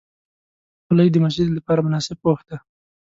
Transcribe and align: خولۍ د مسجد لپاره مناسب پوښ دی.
خولۍ 0.85 1.07
د 1.11 1.15
مسجد 1.23 1.47
لپاره 1.57 1.85
مناسب 1.87 2.17
پوښ 2.23 2.39
دی. 2.49 2.57